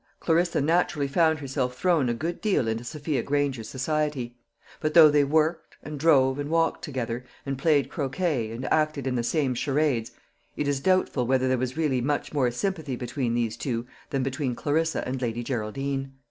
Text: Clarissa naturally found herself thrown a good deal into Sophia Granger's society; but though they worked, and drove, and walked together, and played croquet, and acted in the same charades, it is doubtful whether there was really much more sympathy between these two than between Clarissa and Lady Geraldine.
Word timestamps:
Clarissa 0.19 0.59
naturally 0.61 1.07
found 1.07 1.37
herself 1.37 1.77
thrown 1.77 2.09
a 2.09 2.13
good 2.15 2.41
deal 2.41 2.67
into 2.67 2.83
Sophia 2.83 3.21
Granger's 3.21 3.69
society; 3.69 4.35
but 4.79 4.95
though 4.95 5.09
they 5.11 5.23
worked, 5.23 5.77
and 5.83 5.99
drove, 5.99 6.39
and 6.39 6.49
walked 6.49 6.83
together, 6.83 7.23
and 7.45 7.55
played 7.59 7.87
croquet, 7.87 8.49
and 8.49 8.65
acted 8.73 9.05
in 9.05 9.13
the 9.13 9.21
same 9.21 9.53
charades, 9.53 10.09
it 10.57 10.67
is 10.67 10.79
doubtful 10.79 11.27
whether 11.27 11.47
there 11.47 11.55
was 11.55 11.77
really 11.77 12.01
much 12.01 12.33
more 12.33 12.49
sympathy 12.49 12.95
between 12.95 13.35
these 13.35 13.55
two 13.55 13.85
than 14.09 14.23
between 14.23 14.55
Clarissa 14.55 15.07
and 15.07 15.21
Lady 15.21 15.43
Geraldine. 15.43 16.13